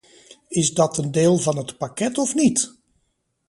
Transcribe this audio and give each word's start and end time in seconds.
Is 0.47 0.73
dat 0.73 0.97
een 0.97 1.11
deel 1.11 1.37
van 1.37 1.57
het 1.57 1.77
pakket 1.77 2.17
of 2.17 2.35
niet? 2.35 2.73